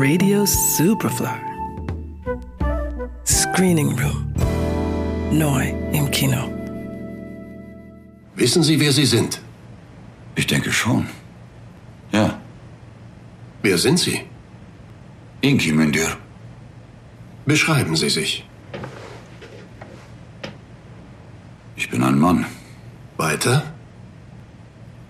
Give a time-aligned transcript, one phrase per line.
[0.00, 1.40] Radio Superfly.
[3.26, 4.32] Screening Room.
[5.32, 6.42] Neu im Kino.
[8.36, 9.40] Wissen Sie, wer Sie sind?
[10.36, 11.08] Ich denke schon.
[12.12, 12.40] Ja.
[13.62, 14.20] Wer sind Sie?
[15.40, 16.16] Inki Mündir.
[17.44, 18.44] Beschreiben Sie sich.
[21.74, 22.46] Ich bin ein Mann.
[23.16, 23.64] Weiter?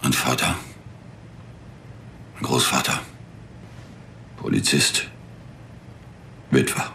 [0.00, 0.55] Ein Vater.
[2.39, 2.98] Ein Großvater.
[4.48, 5.07] Polizist.
[6.51, 6.91] Witwer.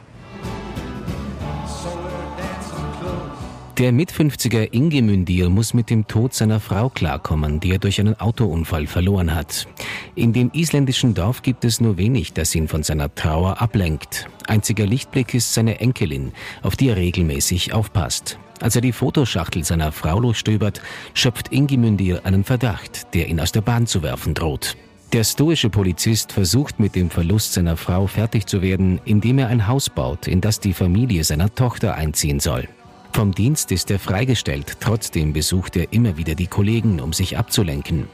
[3.77, 8.19] Der Mit-50er Inge Mündir muss mit dem Tod seiner Frau klarkommen, die er durch einen
[8.19, 9.67] Autounfall verloren hat.
[10.15, 14.27] In dem isländischen Dorf gibt es nur wenig, das ihn von seiner Trauer ablenkt.
[14.47, 16.31] Einziger Lichtblick ist seine Enkelin,
[16.63, 18.39] auf die er regelmäßig aufpasst.
[18.61, 20.81] Als er die Fotoschachtel seiner Frau durchstöbert,
[21.13, 24.75] schöpft Inge Mündir einen Verdacht, der ihn aus der Bahn zu werfen droht.
[25.13, 29.67] Der stoische Polizist versucht mit dem Verlust seiner Frau fertig zu werden, indem er ein
[29.67, 32.67] Haus baut, in das die Familie seiner Tochter einziehen soll.
[33.11, 38.07] Vom Dienst ist er freigestellt, trotzdem besucht er immer wieder die Kollegen, um sich abzulenken.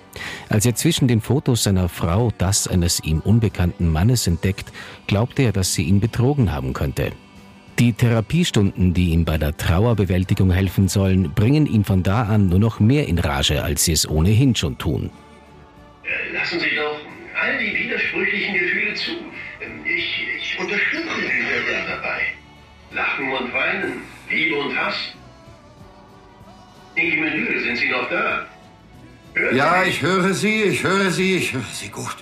[0.49, 4.73] Als er zwischen den Fotos seiner Frau das eines ihm unbekannten Mannes entdeckt,
[5.07, 7.13] glaubt er, dass sie ihn betrogen haben könnte.
[7.79, 12.59] Die Therapiestunden, die ihm bei der Trauerbewältigung helfen sollen, bringen ihn von da an nur
[12.59, 15.11] noch mehr in Rage, als sie es ohnehin schon tun.
[16.31, 16.99] Lassen Sie doch
[17.41, 19.11] all die widersprüchlichen Gefühle zu.
[19.85, 22.21] Ich, ich unterstütze Sie sehr dabbai.
[22.91, 24.95] Lachen und weinen, Liebe und Hass.
[26.95, 28.45] Inge Menüde, sind Sie noch da?
[29.33, 32.17] Hören Ja, ich höre Sie, ich höre Sie, ich höre Sie gut.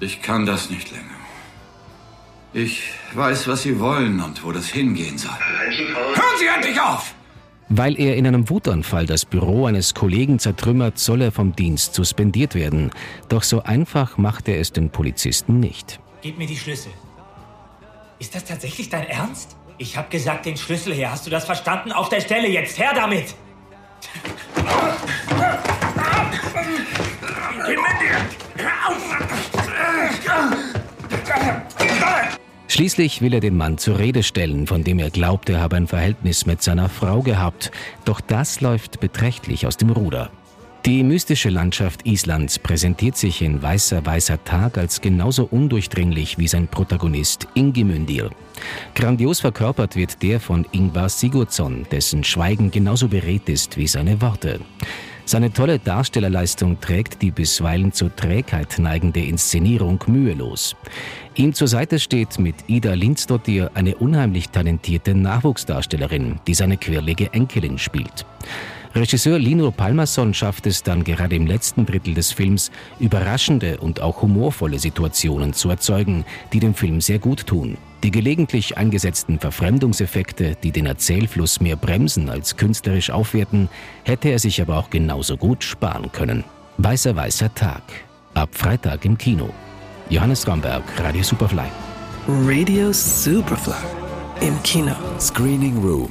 [0.00, 1.04] Ich kann das nicht länger.
[2.52, 5.32] Ich weiß, was Sie wollen und wo das hingehen soll.
[5.32, 5.94] Hause.
[5.94, 7.14] Hören Sie endlich auf!
[7.76, 12.54] Weil er in einem Wutanfall das Büro eines Kollegen zertrümmert, soll er vom Dienst suspendiert
[12.54, 12.92] werden.
[13.28, 15.98] Doch so einfach macht er es den Polizisten nicht.
[16.22, 16.92] Gib mir die Schlüssel.
[18.20, 19.56] Ist das tatsächlich dein Ernst?
[19.76, 21.10] Ich hab gesagt, den Schlüssel her.
[21.10, 21.90] Hast du das verstanden?
[21.90, 22.78] Auf der Stelle jetzt.
[22.78, 23.34] Her damit!
[32.74, 35.86] Schließlich will er den Mann zur Rede stellen, von dem er glaubt, er habe ein
[35.86, 37.70] Verhältnis mit seiner Frau gehabt.
[38.04, 40.32] Doch das läuft beträchtlich aus dem Ruder.
[40.84, 46.66] Die mystische Landschaft Islands präsentiert sich in Weißer Weißer Tag als genauso undurchdringlich wie sein
[46.66, 48.30] Protagonist Ingimündir.
[48.96, 54.58] Grandios verkörpert wird der von Ingvar Sigurdsson, dessen Schweigen genauso beredt ist wie seine Worte.
[55.26, 60.76] Seine tolle Darstellerleistung trägt die bisweilen zur Trägheit neigende Inszenierung mühelos.
[61.34, 67.78] Ihm zur Seite steht mit Ida Lindsdottir eine unheimlich talentierte Nachwuchsdarstellerin, die seine quirlige Enkelin
[67.78, 68.26] spielt.
[68.94, 74.22] Regisseur Lino Palmerson schafft es dann gerade im letzten Drittel des Films, überraschende und auch
[74.22, 77.76] humorvolle Situationen zu erzeugen, die dem Film sehr gut tun.
[78.04, 83.68] Die gelegentlich eingesetzten Verfremdungseffekte, die den Erzählfluss mehr bremsen als künstlerisch aufwerten,
[84.04, 86.44] hätte er sich aber auch genauso gut sparen können.
[86.78, 87.82] Weißer Weißer Tag.
[88.34, 89.50] Ab Freitag im Kino.
[90.08, 91.66] Johannes Romberg, Radio Superfly.
[92.28, 93.74] Radio Superfly.
[94.40, 94.94] Im Kino.
[95.18, 96.10] Screening Room